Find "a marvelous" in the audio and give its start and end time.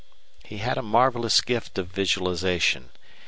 0.79-1.41